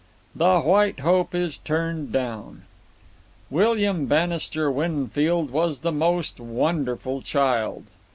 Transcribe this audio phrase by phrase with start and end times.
[0.35, 2.63] The White Hope is Turned Down
[3.51, 7.83] William Bannister Winfield was the most wonderful child.